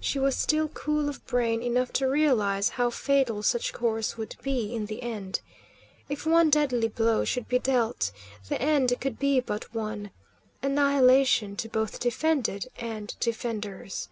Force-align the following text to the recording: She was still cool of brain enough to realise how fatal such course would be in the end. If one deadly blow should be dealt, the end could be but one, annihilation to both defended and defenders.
She 0.00 0.18
was 0.18 0.34
still 0.38 0.68
cool 0.68 1.06
of 1.06 1.22
brain 1.26 1.62
enough 1.62 1.92
to 2.00 2.08
realise 2.08 2.70
how 2.80 2.88
fatal 2.88 3.42
such 3.42 3.74
course 3.74 4.16
would 4.16 4.34
be 4.40 4.74
in 4.74 4.86
the 4.86 5.02
end. 5.02 5.42
If 6.08 6.24
one 6.24 6.48
deadly 6.48 6.88
blow 6.88 7.26
should 7.26 7.46
be 7.46 7.58
dealt, 7.58 8.10
the 8.48 8.58
end 8.58 8.94
could 9.02 9.18
be 9.18 9.38
but 9.40 9.74
one, 9.74 10.12
annihilation 10.62 11.56
to 11.56 11.68
both 11.68 12.00
defended 12.00 12.68
and 12.78 13.14
defenders. 13.20 14.08